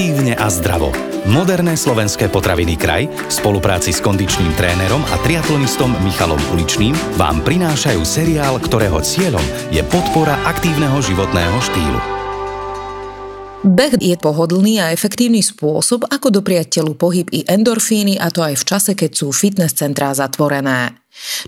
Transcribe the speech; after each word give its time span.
Aktívne 0.00 0.32
a 0.32 0.48
zdravo. 0.48 0.96
Moderné 1.28 1.76
slovenské 1.76 2.32
potraviny 2.32 2.80
kraj 2.80 3.04
v 3.04 3.28
spolupráci 3.28 3.92
s 3.92 4.00
kondičným 4.00 4.56
trénerom 4.56 5.04
a 5.12 5.20
triatlonistom 5.20 5.92
Michalom 6.00 6.40
Uličným 6.56 6.96
vám 7.20 7.44
prinášajú 7.44 8.00
seriál, 8.00 8.56
ktorého 8.64 8.96
cieľom 9.04 9.44
je 9.68 9.84
podpora 9.84 10.40
aktívneho 10.48 11.04
životného 11.04 11.52
štýlu. 11.60 12.19
Beh 13.60 13.92
je 14.00 14.16
pohodlný 14.16 14.80
a 14.80 14.88
efektívny 14.88 15.44
spôsob, 15.44 16.08
ako 16.08 16.32
dopriať 16.40 16.80
telu 16.80 16.96
pohyb 16.96 17.28
i 17.28 17.44
endorfíny, 17.44 18.16
a 18.16 18.32
to 18.32 18.40
aj 18.40 18.56
v 18.56 18.64
čase, 18.64 18.92
keď 18.96 19.10
sú 19.12 19.36
fitness 19.36 19.76
centrá 19.76 20.16
zatvorené. 20.16 20.96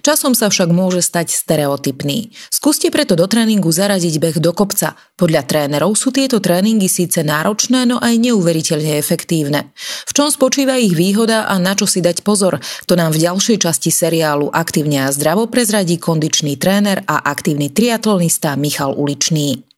Časom 0.05 0.37
sa 0.37 0.53
však 0.53 0.69
môže 0.77 1.01
stať 1.01 1.33
stereotypný. 1.33 2.37
Skúste 2.53 2.93
preto 2.93 3.17
do 3.17 3.25
tréningu 3.25 3.73
zaradiť 3.73 4.21
beh 4.21 4.37
do 4.45 4.53
kopca. 4.53 4.93
Podľa 5.17 5.49
trénerov 5.49 5.97
sú 5.97 6.13
tieto 6.13 6.37
tréningy 6.37 6.85
síce 6.85 7.25
náročné, 7.25 7.89
no 7.89 7.97
aj 7.97 8.13
neuveriteľne 8.21 9.01
efektívne. 9.01 9.73
V 10.05 10.13
čom 10.13 10.29
spočíva 10.29 10.77
ich 10.77 10.93
výhoda 10.93 11.49
a 11.49 11.57
na 11.57 11.73
čo 11.73 11.89
si 11.89 12.05
dať 12.05 12.21
pozor, 12.29 12.61
to 12.85 12.93
nám 12.93 13.17
v 13.17 13.25
ďalšej 13.25 13.57
časti 13.65 13.89
seriálu 13.89 14.53
Aktívne 14.53 15.09
a 15.09 15.15
zdravo 15.17 15.49
prezradí 15.49 15.97
kondičný 15.97 16.61
tréner 16.61 17.09
a 17.09 17.25
aktívny 17.25 17.73
triatlonista 17.73 18.53
Michal 18.61 18.93
Uličný. 19.01 19.72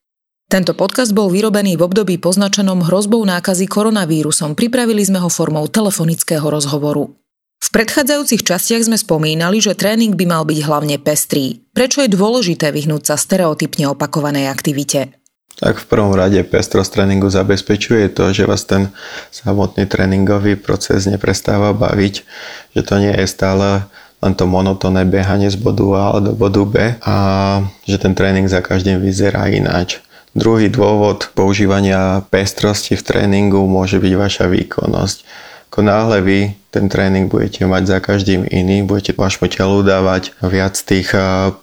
Tento 0.54 0.70
podcast 0.70 1.10
bol 1.10 1.34
vyrobený 1.34 1.74
v 1.74 1.82
období 1.82 2.14
poznačenom 2.22 2.86
hrozbou 2.86 3.18
nákazy 3.26 3.66
koronavírusom. 3.66 4.54
Pripravili 4.54 5.02
sme 5.02 5.18
ho 5.18 5.26
formou 5.26 5.66
telefonického 5.66 6.46
rozhovoru. 6.46 7.10
V 7.58 7.68
predchádzajúcich 7.74 8.46
častiach 8.46 8.86
sme 8.86 8.94
spomínali, 8.94 9.58
že 9.58 9.74
tréning 9.74 10.14
by 10.14 10.30
mal 10.30 10.46
byť 10.46 10.58
hlavne 10.62 11.02
pestrý. 11.02 11.58
Prečo 11.74 12.06
je 12.06 12.14
dôležité 12.14 12.70
vyhnúť 12.70 13.02
sa 13.02 13.18
stereotypne 13.18 13.90
opakovanej 13.98 14.46
aktivite? 14.46 15.18
Tak 15.58 15.82
v 15.82 15.88
prvom 15.90 16.14
rade 16.14 16.38
pestrosť 16.46 17.02
tréningu 17.02 17.26
zabezpečuje 17.34 18.14
to, 18.14 18.30
že 18.30 18.46
vás 18.46 18.62
ten 18.62 18.94
samotný 19.34 19.90
tréningový 19.90 20.54
proces 20.54 21.10
neprestáva 21.10 21.74
baviť, 21.74 22.14
že 22.78 22.80
to 22.86 23.02
nie 23.02 23.10
je 23.10 23.26
stále 23.26 23.90
len 24.22 24.32
to 24.38 24.46
monotónne 24.46 25.02
behanie 25.10 25.50
z 25.50 25.58
bodu 25.58 26.14
A 26.14 26.22
do 26.22 26.30
bodu 26.30 26.62
B 26.62 26.94
a 27.02 27.14
že 27.90 27.98
ten 27.98 28.14
tréning 28.14 28.46
za 28.46 28.62
každým 28.62 29.02
vyzerá 29.02 29.50
ináč. 29.50 29.98
Druhý 30.34 30.66
dôvod 30.66 31.30
používania 31.32 32.26
pestrosti 32.28 32.98
v 32.98 33.06
tréningu 33.06 33.62
môže 33.70 34.02
byť 34.02 34.12
vaša 34.18 34.44
výkonnosť 34.50 35.18
ako 35.74 35.90
náhle 35.90 36.22
vy 36.22 36.38
ten 36.70 36.86
tréning 36.86 37.26
budete 37.26 37.66
mať 37.66 37.82
za 37.90 37.98
každým 37.98 38.46
iný, 38.46 38.86
budete 38.86 39.10
vašmu 39.10 39.50
telu 39.50 39.82
dávať 39.82 40.30
viac 40.38 40.78
tých 40.78 41.10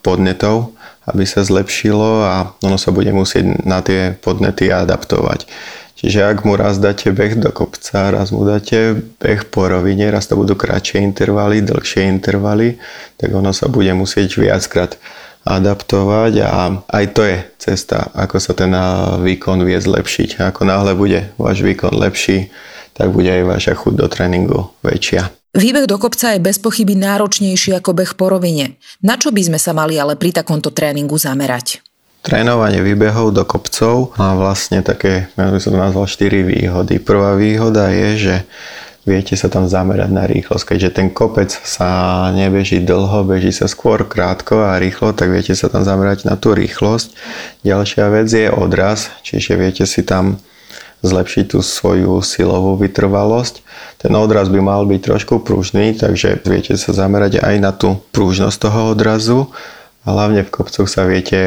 podnetov, 0.04 0.76
aby 1.08 1.24
sa 1.24 1.48
zlepšilo 1.48 2.28
a 2.28 2.52
ono 2.60 2.76
sa 2.76 2.92
bude 2.92 3.08
musieť 3.16 3.64
na 3.64 3.80
tie 3.80 4.12
podnety 4.20 4.68
adaptovať. 4.68 5.48
Čiže 5.96 6.28
ak 6.28 6.44
mu 6.44 6.60
raz 6.60 6.76
dáte 6.76 7.08
beh 7.08 7.40
do 7.40 7.56
kopca, 7.56 8.12
raz 8.12 8.36
mu 8.36 8.44
dáte 8.44 9.00
beh 9.00 9.48
po 9.48 9.72
rovine, 9.72 10.12
raz 10.12 10.28
to 10.28 10.36
budú 10.36 10.60
kratšie 10.60 11.00
intervaly, 11.00 11.64
dlhšie 11.64 12.04
intervaly, 12.12 12.84
tak 13.16 13.32
ono 13.32 13.56
sa 13.56 13.72
bude 13.72 13.96
musieť 13.96 14.44
viackrát 14.44 15.00
adaptovať 15.42 16.34
a 16.46 16.86
aj 16.86 17.06
to 17.18 17.22
je 17.26 17.38
cesta, 17.58 18.14
ako 18.14 18.38
sa 18.38 18.54
ten 18.54 18.70
výkon 19.22 19.66
vie 19.66 19.78
zlepšiť. 19.78 20.38
Ako 20.42 20.66
náhle 20.66 20.94
bude 20.94 21.34
váš 21.38 21.66
výkon 21.66 21.98
lepší, 21.98 22.54
tak 22.94 23.10
bude 23.10 23.30
aj 23.30 23.44
vaša 23.48 23.74
chuť 23.74 23.94
do 23.98 24.06
tréningu 24.06 24.70
väčšia. 24.86 25.34
Výbeh 25.52 25.84
do 25.84 26.00
kopca 26.00 26.32
je 26.32 26.40
bez 26.40 26.64
pochyby 26.64 26.96
náročnejší 26.96 27.76
ako 27.76 27.92
beh 27.92 28.16
po 28.16 28.32
rovine. 28.32 28.80
Na 29.04 29.20
čo 29.20 29.36
by 29.36 29.52
sme 29.52 29.60
sa 29.60 29.76
mali 29.76 30.00
ale 30.00 30.16
pri 30.16 30.32
takomto 30.32 30.72
tréningu 30.72 31.20
zamerať? 31.20 31.84
Trénovanie 32.22 32.86
výbehov 32.86 33.34
do 33.34 33.44
kopcov 33.44 34.14
má 34.16 34.38
vlastne 34.38 34.86
také, 34.86 35.28
ja 35.34 35.50
by 35.50 35.58
som 35.58 35.74
to 35.74 35.82
nazval 35.82 36.06
4 36.06 36.46
výhody. 36.46 37.02
Prvá 37.02 37.34
výhoda 37.34 37.90
je, 37.90 38.10
že 38.30 38.36
viete 39.06 39.34
sa 39.34 39.50
tam 39.50 39.66
zamerať 39.66 40.10
na 40.14 40.30
rýchlosť. 40.30 40.76
Keďže 40.76 40.90
ten 40.94 41.08
kopec 41.10 41.50
sa 41.50 42.30
nebeží 42.34 42.82
dlho, 42.84 43.26
beží 43.26 43.50
sa 43.50 43.66
skôr 43.66 44.06
krátko 44.06 44.62
a 44.62 44.78
rýchlo, 44.78 45.14
tak 45.18 45.34
viete 45.34 45.58
sa 45.58 45.70
tam 45.70 45.82
zamerať 45.82 46.30
na 46.30 46.38
tú 46.38 46.54
rýchlosť. 46.54 47.14
Ďalšia 47.66 48.06
vec 48.14 48.28
je 48.30 48.48
odraz, 48.54 49.10
čiže 49.26 49.58
viete 49.58 49.84
si 49.90 50.06
tam 50.06 50.38
zlepšiť 51.02 51.58
tú 51.58 51.66
svoju 51.66 52.22
silovú 52.22 52.78
vytrvalosť. 52.78 53.66
Ten 53.98 54.14
odraz 54.14 54.54
by 54.54 54.62
mal 54.62 54.86
byť 54.86 55.02
trošku 55.02 55.42
pružný, 55.42 55.98
takže 55.98 56.38
viete 56.46 56.78
sa 56.78 56.94
zamerať 56.94 57.42
aj 57.42 57.56
na 57.58 57.74
tú 57.74 57.98
pružnosť 58.14 58.58
toho 58.62 58.80
odrazu 58.94 59.50
a 60.06 60.14
hlavne 60.14 60.46
v 60.46 60.54
kopcoch 60.54 60.90
sa 60.90 61.06
viete 61.06 61.38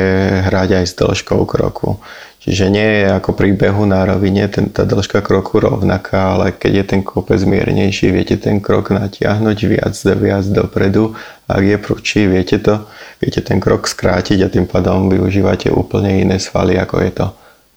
hrať 0.47 0.83
aj 0.83 0.84
s 0.91 0.95
dĺžkou 0.99 1.43
kroku. 1.47 2.03
Čiže 2.44 2.69
nie 2.69 2.84
je 3.00 3.09
ako 3.09 3.32
pri 3.32 3.56
behu 3.56 3.88
na 3.88 4.05
rovine 4.05 4.44
ten, 4.53 4.69
tá 4.69 4.84
dĺžka 4.84 5.25
kroku 5.25 5.65
rovnaká, 5.65 6.37
ale 6.37 6.53
keď 6.53 6.72
je 6.77 6.84
ten 6.84 7.00
kopec 7.00 7.41
miernejší, 7.41 8.12
viete 8.12 8.37
ten 8.37 8.60
krok 8.60 8.93
natiahnuť 8.93 9.59
viac, 9.65 9.97
viac 9.97 10.44
dopredu. 10.53 11.16
Ak 11.49 11.65
je 11.65 11.81
prúčší, 11.81 12.28
viete 12.28 12.60
to, 12.60 12.84
viete 13.16 13.41
ten 13.41 13.65
krok 13.65 13.88
skrátiť 13.88 14.44
a 14.44 14.53
tým 14.53 14.69
pádom 14.69 15.09
využívate 15.09 15.72
úplne 15.72 16.21
iné 16.21 16.37
svaly, 16.37 16.77
ako 16.77 17.00
je 17.00 17.12
to 17.16 17.27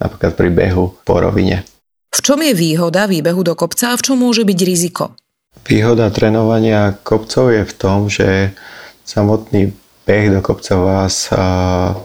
napríklad 0.03 0.35
pri 0.35 0.49
behu 0.51 0.99
po 1.07 1.15
rovine. 1.23 1.63
V 2.11 2.19
čom 2.19 2.43
je 2.43 2.51
výhoda 2.51 3.07
výbehu 3.07 3.47
do 3.47 3.55
kopca 3.55 3.95
a 3.95 3.97
v 3.99 4.03
čom 4.03 4.19
môže 4.19 4.43
byť 4.43 4.59
riziko? 4.67 5.15
Výhoda 5.63 6.11
trénovania 6.11 6.91
kopcov 7.07 7.55
je 7.55 7.63
v 7.63 7.73
tom, 7.79 8.11
že 8.11 8.51
samotný 9.07 9.71
beh 10.07 10.31
do 10.31 10.39
kopca 10.39 10.79
vás 10.79 11.27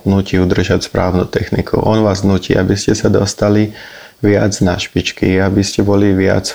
nutí 0.02 0.34
udržať 0.34 0.90
správnu 0.90 1.30
techniku. 1.30 1.78
On 1.78 2.02
vás 2.02 2.26
nutí, 2.26 2.58
aby 2.58 2.74
ste 2.74 2.98
sa 2.98 3.06
dostali 3.06 3.70
viac 4.18 4.58
na 4.58 4.74
špičky, 4.74 5.38
aby 5.38 5.62
ste 5.62 5.86
boli 5.86 6.10
viac 6.10 6.50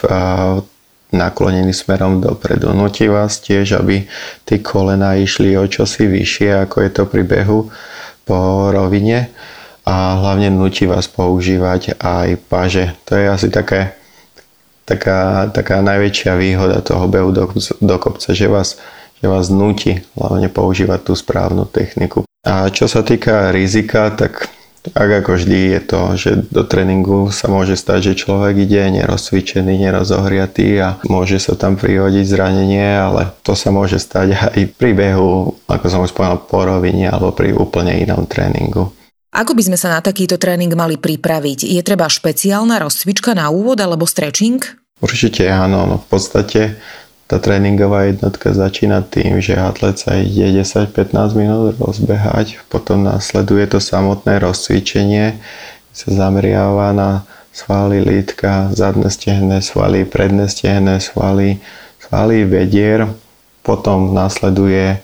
naklonení 1.08 1.72
smerom 1.72 2.19
dopredu. 2.19 2.75
Nutí 2.75 3.08
vás 3.08 3.40
tiež, 3.40 3.80
aby 3.80 4.03
tie 4.44 4.59
kolena 4.59 5.16
išli 5.16 5.56
o 5.56 5.63
čosi 5.63 6.03
vyššie, 6.12 6.68
ako 6.68 6.84
je 6.84 6.90
to 6.91 7.03
pri 7.08 7.24
behu 7.24 7.72
po 8.28 8.68
rovine 8.75 9.31
a 9.88 10.19
hlavne 10.19 10.52
nutí 10.52 10.84
vás 10.84 11.08
používať 11.08 11.96
aj 11.96 12.28
paže. 12.52 12.91
To 13.08 13.16
je 13.16 13.24
asi 13.24 13.47
také, 13.47 13.96
taká, 14.84 15.47
taká 15.47 15.79
najväčšia 15.79 16.35
výhoda 16.35 16.84
toho 16.84 17.08
behu 17.08 17.31
do, 17.31 17.47
do 17.79 17.96
kopca, 17.96 18.35
že 18.35 18.52
vás, 18.52 18.75
že 19.22 19.28
vás 19.28 19.50
nutí 19.50 20.05
hlavne 20.17 20.50
používať 20.50 21.00
tú 21.09 21.13
správnu 21.17 21.66
techniku. 21.69 22.23
A 22.47 22.72
čo 22.72 22.88
sa 22.88 23.03
týka 23.03 23.51
rizika, 23.51 24.13
tak 24.13 24.47
ak 24.95 25.09
ako 25.23 25.35
vždy 25.35 25.59
je 25.75 25.81
to, 25.83 26.01
že 26.16 26.29
do 26.47 26.63
tréningu 26.63 27.28
sa 27.33 27.51
môže 27.51 27.75
stať, 27.75 28.13
že 28.13 28.23
človek 28.23 28.55
ide 28.63 28.88
nerozcvičený, 29.01 29.83
nerozohriatý 29.83 30.79
a 30.79 30.95
môže 31.11 31.44
sa 31.44 31.59
tam 31.59 31.75
prihodiť 31.75 32.23
zranenie, 32.23 32.88
ale 32.95 33.35
to 33.44 33.57
sa 33.57 33.73
môže 33.73 34.00
stať 34.00 34.38
aj 34.55 34.59
pri 34.79 34.95
behu, 34.95 35.57
ako 35.67 35.85
som 35.91 36.03
už 36.05 36.16
povedal, 36.16 36.39
po 36.39 36.63
rovine 36.63 37.11
alebo 37.11 37.35
pri 37.35 37.51
úplne 37.51 37.99
inom 37.99 38.23
tréningu. 38.29 38.94
Ako 39.35 39.53
by 39.53 39.67
sme 39.67 39.78
sa 39.78 39.91
na 39.91 39.99
takýto 39.99 40.39
tréning 40.39 40.72
mali 40.72 40.95
pripraviť? 40.95 41.67
Je 41.67 41.81
treba 41.84 42.07
špeciálna 42.07 42.79
rozcvička 42.79 43.35
na 43.35 43.51
úvod 43.51 43.75
alebo 43.78 44.07
stretching? 44.07 44.63
Určite 44.97 45.45
áno, 45.51 45.85
no 45.85 45.95
v 46.01 46.07
podstate 46.09 46.79
tá 47.28 47.44
tréningová 47.44 48.08
jednotka 48.08 48.56
začína 48.56 49.04
tým, 49.04 49.44
že 49.44 49.60
atlet 49.60 50.00
sa 50.00 50.16
ide 50.16 50.64
10-15 50.64 51.36
minút 51.36 51.76
rozbehať, 51.76 52.64
potom 52.72 53.04
následuje 53.04 53.68
to 53.68 53.84
samotné 53.84 54.40
rozcvičenie, 54.40 55.36
sa 55.92 56.08
zameriava 56.08 56.96
na 56.96 57.28
svaly 57.52 58.00
lítka, 58.00 58.72
zadné 58.72 59.12
stehné 59.12 59.60
svaly, 59.60 60.08
predné 60.08 60.48
stehné 60.48 61.04
svaly, 61.04 61.60
svaly 62.00 62.48
vedier, 62.48 63.12
potom 63.59 64.16
následuje 64.16 65.04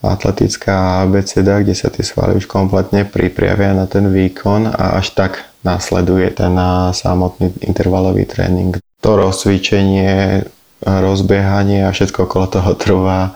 atletická 0.00 1.04
ABCD, 1.04 1.66
kde 1.66 1.74
sa 1.74 1.90
tie 1.90 2.06
svaly 2.06 2.38
už 2.38 2.46
kompletne 2.46 3.04
pripravia 3.04 3.74
na 3.74 3.84
ten 3.90 4.08
výkon 4.08 4.70
a 4.70 4.96
až 4.96 5.12
tak 5.12 5.44
následuje 5.66 6.30
ten 6.32 6.54
samotný 6.94 7.50
intervalový 7.66 8.24
tréning. 8.24 8.78
To 9.02 9.18
rozcvičenie, 9.18 10.46
rozbiehanie 10.82 11.86
a 11.86 11.90
všetko 11.90 12.30
okolo 12.30 12.46
toho 12.46 12.72
trvá, 12.78 13.34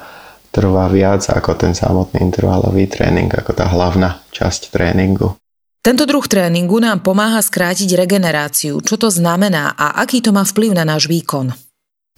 trvá 0.54 0.86
viac 0.86 1.26
ako 1.26 1.58
ten 1.58 1.74
samotný 1.74 2.22
intervalový 2.22 2.86
tréning, 2.86 3.30
ako 3.32 3.50
tá 3.56 3.66
hlavná 3.66 4.22
časť 4.30 4.70
tréningu. 4.70 5.34
Tento 5.82 6.06
druh 6.06 6.22
tréningu 6.22 6.78
nám 6.78 7.02
pomáha 7.02 7.42
skrátiť 7.42 7.98
regeneráciu. 7.98 8.78
Čo 8.86 8.94
to 8.94 9.08
znamená 9.10 9.74
a 9.74 9.98
aký 9.98 10.22
to 10.22 10.30
má 10.30 10.46
vplyv 10.46 10.78
na 10.78 10.86
náš 10.86 11.10
výkon? 11.10 11.50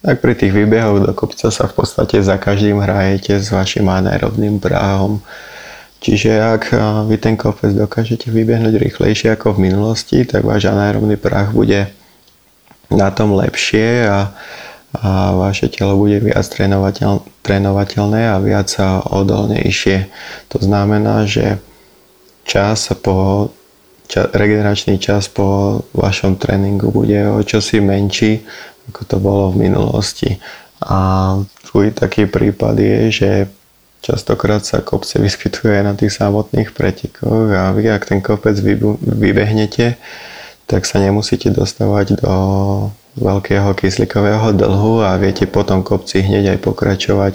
Tak 0.05 0.21
pri 0.21 0.37
tých 0.37 0.53
výbehoch 0.53 1.01
do 1.01 1.09
kopca 1.17 1.49
sa 1.49 1.65
v 1.65 1.73
podstate 1.73 2.21
za 2.21 2.37
každým 2.37 2.77
hrajete 2.77 3.41
s 3.41 3.49
vašim 3.49 3.89
anaerobným 3.89 4.61
práhom. 4.61 5.17
Čiže 5.97 6.37
ak 6.37 6.63
vy 7.09 7.17
ten 7.17 7.33
kopec 7.33 7.73
dokážete 7.73 8.29
vybehnúť 8.29 8.77
rýchlejšie 8.77 9.33
ako 9.33 9.57
v 9.57 9.73
minulosti, 9.73 10.21
tak 10.29 10.45
váš 10.45 10.69
anaerobný 10.69 11.17
prach 11.17 11.49
bude 11.49 11.89
na 12.93 13.09
tom 13.09 13.33
lepšie 13.33 14.05
a, 14.05 14.29
a 15.01 15.35
vaše 15.35 15.67
telo 15.67 15.99
bude 15.99 16.19
viac 16.23 16.45
trénovateľ, 16.47 17.23
trénovateľné 17.43 18.31
a 18.31 18.39
viac 18.39 18.71
odolnejšie. 19.09 20.07
To 20.53 20.57
znamená, 20.61 21.27
že 21.27 21.59
čas 22.45 22.89
po 23.01 23.49
ča, 24.07 24.29
regeneračný 24.31 25.01
čas 25.01 25.27
po 25.27 25.81
vašom 25.91 26.37
tréningu 26.37 26.93
bude 26.93 27.17
o 27.29 27.41
čosi 27.41 27.81
menší, 27.81 28.45
ako 28.93 29.01
to 29.05 29.15
bolo 29.17 29.43
v 29.51 29.69
minulosti. 29.69 30.37
A 30.85 31.33
tvoj 31.71 31.91
taký 31.97 32.29
prípad 32.29 32.75
je, 32.77 32.99
že 33.09 33.29
častokrát 34.05 34.61
sa 34.61 34.85
kopce 34.85 35.17
vyskytuje 35.17 35.81
na 35.81 35.97
tých 35.97 36.13
samotných 36.13 36.77
pretekoch 36.77 37.49
a 37.49 37.73
vy, 37.73 37.89
ak 37.89 38.05
ten 38.05 38.21
kopec 38.21 38.53
vybehnete, 39.01 39.97
tak 40.69 40.85
sa 40.85 41.01
nemusíte 41.01 41.49
dostávať 41.49 42.21
do 42.21 42.33
veľkého 43.15 43.71
kyslíkového 43.75 44.55
dlhu 44.55 45.03
a 45.03 45.15
viete 45.15 45.47
potom 45.47 45.81
kopci 45.81 46.23
hneď 46.23 46.55
aj 46.55 46.59
pokračovať 46.63 47.33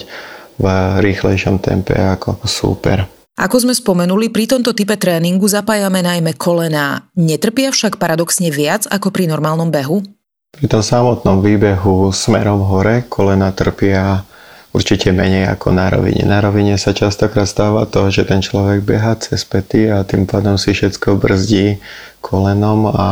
v 0.61 0.67
rýchlejšom 1.01 1.61
tempe 1.61 1.97
ako 1.97 2.41
súper. 2.45 3.09
Ako 3.41 3.57
sme 3.65 3.73
spomenuli, 3.73 4.29
pri 4.29 4.45
tomto 4.45 4.77
type 4.77 5.01
tréningu 5.01 5.49
zapájame 5.49 6.05
najmä 6.05 6.37
kolená. 6.37 7.09
Netrpia 7.17 7.73
však 7.73 7.97
paradoxne 7.97 8.53
viac 8.53 8.85
ako 8.93 9.09
pri 9.09 9.25
normálnom 9.25 9.73
behu? 9.73 10.05
Pri 10.53 10.67
tom 10.69 10.85
samotnom 10.85 11.41
výbehu 11.41 12.13
smerom 12.13 12.61
hore 12.69 13.09
kolena 13.09 13.49
trpia 13.57 14.29
určite 14.77 15.09
menej 15.11 15.49
ako 15.57 15.73
na 15.73 15.89
rovine. 15.89 16.23
Na 16.29 16.45
rovine 16.45 16.77
sa 16.77 16.93
častokrát 16.93 17.49
stáva 17.49 17.89
to, 17.89 18.13
že 18.13 18.29
ten 18.29 18.45
človek 18.45 18.85
beha 18.85 19.17
cez 19.17 19.43
pety 19.49 19.89
a 19.89 20.05
tým 20.05 20.29
pádom 20.29 20.61
si 20.61 20.77
všetko 20.77 21.17
brzdí 21.17 21.81
kolenom 22.21 22.93
a 22.93 23.09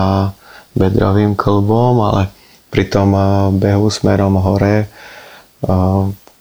bedrovým 0.76 1.34
klbom, 1.34 2.04
ale 2.04 2.30
pri 2.68 2.84
tom 2.88 3.12
eh, 3.16 3.24
behu 3.56 3.88
smerom 3.88 4.36
hore 4.38 4.86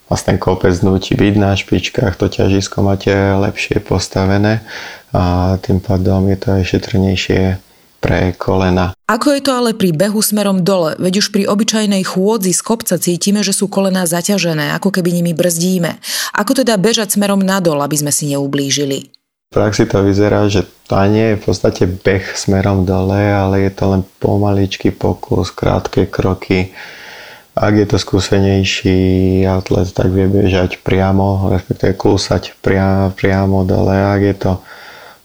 vlastne 0.08 0.40
kopec 0.40 0.72
nutí 0.80 1.12
byť 1.14 1.34
na 1.36 1.52
špičkách, 1.52 2.16
to 2.16 2.26
ťažisko 2.32 2.80
máte 2.80 3.12
lepšie 3.12 3.78
postavené 3.84 4.64
a 5.12 5.56
tým 5.60 5.84
pádom 5.84 6.24
je 6.32 6.36
to 6.40 6.48
aj 6.56 6.62
šetrnejšie 6.64 7.40
pre 7.98 8.32
kolena. 8.38 8.96
Ako 9.10 9.36
je 9.36 9.42
to 9.42 9.52
ale 9.52 9.74
pri 9.74 9.90
behu 9.90 10.22
smerom 10.22 10.62
dole? 10.62 10.94
Veď 10.96 11.20
už 11.20 11.34
pri 11.34 11.44
obyčajnej 11.50 12.06
chôdzi 12.06 12.54
z 12.54 12.62
kopca 12.62 12.94
cítime, 12.96 13.42
že 13.42 13.50
sú 13.50 13.66
kolená 13.66 14.06
zaťažené, 14.06 14.72
ako 14.78 14.94
keby 14.94 15.10
nimi 15.18 15.32
brzdíme. 15.34 15.98
Ako 16.38 16.54
teda 16.54 16.78
bežať 16.78 17.18
smerom 17.18 17.42
nadol, 17.42 17.82
aby 17.82 17.98
sme 17.98 18.14
si 18.14 18.30
neublížili? 18.30 19.17
Praxi 19.48 19.88
to 19.88 20.04
vyzerá, 20.04 20.44
že 20.52 20.68
to 20.84 21.00
nie 21.08 21.32
je 21.32 21.40
v 21.40 21.42
podstate 21.48 21.88
beh 21.88 22.36
smerom 22.36 22.84
dole, 22.84 23.16
ale 23.16 23.64
je 23.64 23.72
to 23.72 23.84
len 23.96 24.04
pomaličký 24.20 24.92
pokus, 24.92 25.56
krátke 25.56 26.04
kroky. 26.04 26.76
Ak 27.56 27.72
je 27.72 27.88
to 27.88 27.96
skúsenejší 27.96 29.00
atlet, 29.48 29.88
tak 29.88 30.12
vie 30.12 30.28
bežať 30.28 30.84
priamo, 30.84 31.48
respektíve 31.48 31.96
klusať 31.96 32.60
priamo, 32.60 33.08
priamo 33.16 33.64
dole. 33.64 33.96
Ak 33.96 34.20
je 34.20 34.36
to 34.36 34.52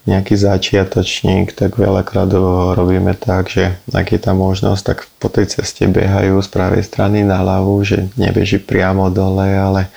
nejaký 0.08 0.40
začiatočník, 0.40 1.52
tak 1.52 1.75
veľakrát 1.75 2.31
robíme 2.80 3.20
tak, 3.20 3.52
že 3.52 3.75
ak 3.92 4.08
je 4.08 4.20
tam 4.24 4.40
možnosť, 4.40 4.81
tak 4.88 4.98
po 5.20 5.28
tej 5.28 5.52
ceste 5.52 5.84
behajú 5.84 6.40
z 6.40 6.48
pravej 6.48 6.88
strany 6.88 7.28
na 7.28 7.44
ľavú, 7.44 7.84
že 7.84 8.08
nebeží 8.16 8.64
priamo 8.64 9.12
dole, 9.12 9.52
ale 9.52 9.92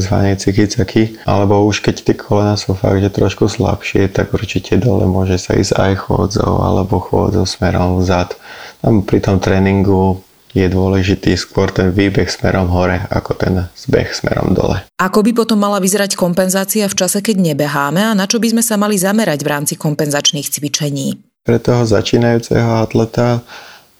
tzv. 0.00 0.16
ciky 0.40 1.20
alebo 1.28 1.68
už 1.68 1.84
keď 1.84 1.96
tie 2.00 2.16
kolena 2.16 2.56
sú 2.56 2.72
fakt, 2.72 3.04
že 3.04 3.12
trošku 3.12 3.52
slabšie, 3.52 4.08
tak 4.08 4.32
určite 4.32 4.80
dole 4.80 5.04
môže 5.04 5.36
sa 5.36 5.52
ísť 5.52 5.76
aj 5.76 5.92
chôdzou 6.08 6.64
alebo 6.64 6.96
chôdzou 6.96 7.44
smerom 7.44 8.00
vzad. 8.00 8.32
Tam 8.80 9.04
pri 9.04 9.20
tom 9.20 9.36
tréningu 9.36 10.24
je 10.50 10.66
dôležitý 10.66 11.38
skôr 11.38 11.70
ten 11.70 11.94
výbeh 11.94 12.26
smerom 12.26 12.66
hore, 12.74 13.06
ako 13.06 13.38
ten 13.38 13.70
zbeh 13.76 14.10
smerom 14.10 14.50
dole. 14.50 14.82
Ako 14.98 15.22
by 15.22 15.30
potom 15.30 15.62
mala 15.62 15.78
vyzerať 15.78 16.18
kompenzácia 16.18 16.90
v 16.90 16.98
čase, 16.98 17.22
keď 17.22 17.54
nebeháme 17.54 18.02
a 18.02 18.16
na 18.18 18.26
čo 18.26 18.42
by 18.42 18.58
sme 18.58 18.62
sa 18.64 18.74
mali 18.74 18.98
zamerať 18.98 19.46
v 19.46 19.48
rámci 19.52 19.74
kompenzačných 19.78 20.50
cvičení? 20.50 21.22
Pre 21.46 21.58
toho 21.62 21.86
začínajúceho 21.86 22.82
atleta 22.82 23.46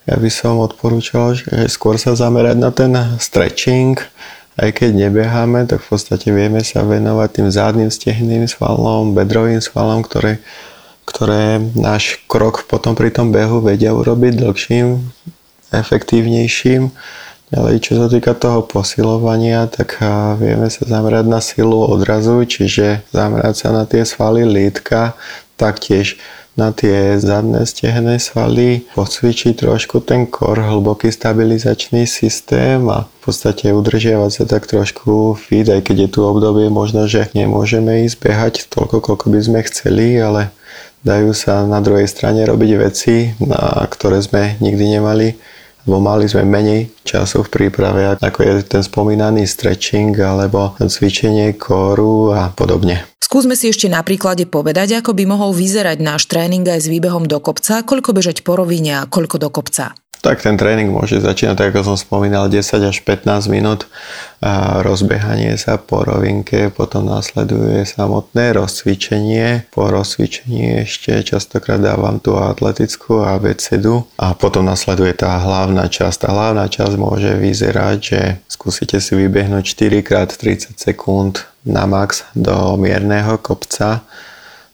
ja 0.09 0.17
by 0.19 0.31
som 0.33 0.59
odporúčal, 0.59 1.39
že 1.39 1.71
skôr 1.71 1.95
sa 1.95 2.19
zamerať 2.19 2.57
na 2.59 2.71
ten 2.75 2.93
stretching, 3.23 3.95
aj 4.61 4.71
keď 4.77 5.09
nebeháme, 5.09 5.65
tak 5.65 5.81
v 5.81 5.97
podstate 5.97 6.29
vieme 6.29 6.61
sa 6.61 6.85
venovať 6.85 7.29
tým 7.33 7.49
zádnym 7.49 7.89
stehným 7.89 8.45
svalom, 8.45 9.17
bedrovým 9.17 9.65
svalom, 9.65 10.05
ktoré, 10.05 10.45
ktoré 11.09 11.65
náš 11.73 12.21
krok 12.29 12.69
potom 12.69 12.93
pri 12.93 13.09
tom 13.09 13.33
behu 13.33 13.65
vedia 13.65 13.97
urobiť 13.97 14.37
dlhším, 14.37 15.01
efektívnejším. 15.73 16.93
Ale 17.51 17.83
čo 17.83 17.99
sa 17.99 18.07
týka 18.07 18.37
toho 18.39 18.63
posilovania, 18.63 19.67
tak 19.67 19.99
vieme 20.39 20.71
sa 20.71 20.87
zamerať 20.87 21.27
na 21.27 21.43
silu 21.43 21.83
odrazu, 21.83 22.47
čiže 22.47 23.03
zamerať 23.11 23.55
sa 23.67 23.69
na 23.75 23.83
tie 23.89 24.07
svaly 24.07 24.47
lítka, 24.47 25.19
taktiež 25.59 26.21
na 26.59 26.75
tie 26.75 27.19
zadné 27.19 27.67
stehné 27.67 28.19
svaly, 28.19 28.85
pocvičiť 28.95 29.65
trošku 29.65 30.03
ten 30.03 30.27
kor, 30.27 30.59
hlboký 30.59 31.11
stabilizačný 31.15 32.05
systém 32.05 32.83
a 32.91 33.07
v 33.07 33.19
podstate 33.23 33.71
udržiavať 33.71 34.31
sa 34.31 34.45
tak 34.47 34.67
trošku 34.67 35.39
fit, 35.39 35.67
aj 35.69 35.87
keď 35.87 35.97
je 36.07 36.09
tu 36.11 36.21
obdobie 36.27 36.67
možno, 36.73 37.07
že 37.07 37.31
nemôžeme 37.33 38.05
ísť 38.09 38.17
behať 38.19 38.55
toľko, 38.69 39.01
koľko 39.01 39.27
by 39.31 39.41
sme 39.41 39.61
chceli, 39.71 40.19
ale 40.19 40.51
dajú 41.07 41.33
sa 41.33 41.65
na 41.65 41.81
druhej 41.81 42.11
strane 42.11 42.45
robiť 42.45 42.71
veci, 42.77 43.33
na 43.41 43.87
ktoré 43.89 44.21
sme 44.21 44.59
nikdy 44.59 45.01
nemali 45.01 45.39
lebo 45.85 46.03
mali 46.03 46.27
sme 46.29 46.45
menej 46.45 46.91
času 47.05 47.47
v 47.47 47.53
príprave, 47.53 48.17
ako 48.21 48.39
je 48.41 48.53
ten 48.65 48.83
spomínaný 48.85 49.47
stretching 49.47 50.17
alebo 50.19 50.77
cvičenie 50.77 51.57
kóru 51.57 52.33
a 52.33 52.53
podobne. 52.53 53.05
Skúsme 53.21 53.55
si 53.55 53.71
ešte 53.71 53.87
na 53.87 54.03
príklade 54.03 54.43
povedať, 54.43 54.99
ako 54.99 55.15
by 55.15 55.23
mohol 55.23 55.55
vyzerať 55.55 56.03
náš 56.03 56.27
tréning 56.27 56.67
aj 56.67 56.83
s 56.83 56.91
výbehom 56.91 57.31
do 57.31 57.39
kopca, 57.39 57.87
koľko 57.87 58.11
bežať 58.11 58.43
po 58.43 58.59
rovine 58.59 58.99
a 58.99 59.07
koľko 59.07 59.39
do 59.39 59.49
kopca. 59.55 59.95
Tak 60.21 60.45
ten 60.45 60.61
tréning 60.61 60.93
môže 60.93 61.17
začínať, 61.17 61.57
tak 61.57 61.69
ako 61.73 61.93
som 61.93 61.97
spomínal, 61.97 62.53
10 62.53 62.61
až 62.93 62.97
15 63.01 63.49
minút 63.49 63.89
a 64.45 64.85
rozbehanie 64.85 65.57
sa 65.57 65.81
po 65.81 66.05
rovinke, 66.05 66.69
potom 66.69 67.09
následuje 67.09 67.89
samotné 67.89 68.53
rozcvičenie. 68.53 69.73
Po 69.73 69.89
rozcvičení 69.89 70.85
ešte 70.85 71.25
častokrát 71.25 71.81
dávam 71.81 72.21
tú 72.21 72.37
atletickú 72.37 73.25
abecedu 73.25 74.05
a 74.21 74.37
potom 74.37 74.69
nasleduje 74.69 75.17
tá 75.17 75.41
hlavná 75.41 75.89
časť. 75.89 76.29
Tá 76.29 76.37
hlavná 76.37 76.69
časť 76.69 77.01
môže 77.01 77.41
vyzerať, 77.41 77.97
že 77.97 78.21
skúsite 78.45 79.01
si 79.01 79.17
vybehnúť 79.17 79.65
4 79.73 80.05
x 80.05 80.37
30 80.37 80.77
sekúnd 80.77 81.49
na 81.65 81.89
max 81.89 82.29
do 82.37 82.77
mierneho 82.77 83.41
kopca 83.41 84.05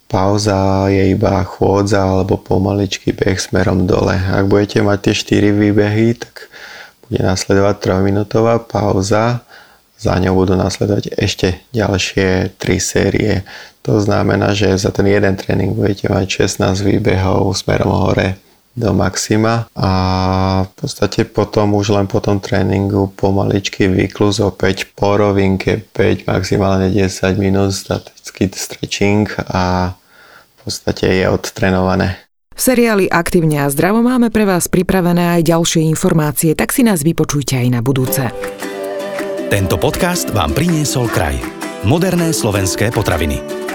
pauza 0.06 0.86
je 0.88 1.12
iba 1.12 1.42
chôdza 1.42 2.06
alebo 2.06 2.38
pomaličký 2.38 3.12
beh 3.12 3.38
smerom 3.38 3.84
dole. 3.90 4.14
Ak 4.14 4.46
budete 4.46 4.82
mať 4.82 5.10
tie 5.10 5.14
4 5.42 5.54
výbehy, 5.54 6.16
tak 6.16 6.48
bude 7.06 7.20
nasledovať 7.22 7.76
3-minútová 7.82 8.62
pauza, 8.62 9.42
za 9.96 10.14
ňou 10.20 10.44
budú 10.44 10.54
nasledovať 10.54 11.16
ešte 11.16 11.64
ďalšie 11.72 12.58
3 12.60 12.78
série. 12.78 13.42
To 13.82 13.98
znamená, 13.98 14.52
že 14.52 14.76
za 14.76 14.94
ten 14.94 15.08
jeden 15.08 15.34
tréning 15.34 15.72
budete 15.74 16.10
mať 16.10 16.48
16 16.48 16.84
výbehov 16.84 17.54
smerom 17.56 17.90
hore 17.90 18.45
do 18.76 18.92
maxima 18.92 19.72
a 19.72 19.90
v 20.68 20.72
podstate 20.76 21.24
potom 21.24 21.72
už 21.74 21.96
len 21.96 22.04
po 22.04 22.20
tom 22.20 22.38
tréningu 22.38 23.08
pomaličky 23.16 23.88
vykluz 23.88 24.44
opäť 24.44 24.92
po 24.92 25.16
rovinke 25.16 25.80
5, 25.96 26.28
maximálne 26.28 26.92
10 26.92 27.08
minút 27.40 27.72
statický 27.72 28.52
stretching 28.52 29.32
a 29.48 29.96
v 29.96 30.56
podstate 30.68 31.24
je 31.24 31.24
odtrenované. 31.24 32.20
V 32.56 32.60
seriáli 32.60 33.08
Aktívne 33.08 33.64
a 33.64 33.72
zdravo 33.72 34.00
máme 34.00 34.32
pre 34.32 34.48
vás 34.48 34.68
pripravené 34.68 35.40
aj 35.40 35.42
ďalšie 35.44 35.84
informácie, 35.92 36.56
tak 36.56 36.72
si 36.72 36.84
nás 36.84 37.04
vypočujte 37.04 37.56
aj 37.56 37.68
na 37.68 37.80
budúce. 37.84 38.28
Tento 39.52 39.76
podcast 39.76 40.32
vám 40.32 40.56
priniesol 40.56 41.08
kraj. 41.12 41.36
Moderné 41.84 42.32
slovenské 42.32 42.88
potraviny. 42.90 43.65